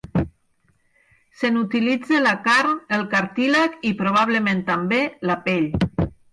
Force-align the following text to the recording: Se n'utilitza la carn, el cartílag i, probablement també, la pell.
Se 1.41 1.51
n'utilitza 1.57 2.23
la 2.29 2.33
carn, 2.49 2.81
el 2.99 3.05
cartílag 3.13 3.79
i, 3.93 3.95
probablement 4.03 4.67
també, 4.75 5.03
la 5.33 5.41
pell. 5.49 5.73